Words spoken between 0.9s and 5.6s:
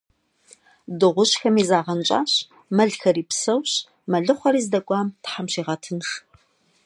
Дыгъужьхэми загъэнщӏащ, мэлхэри псэущ, мэлыхъуэри здэкӏуам Тхьэм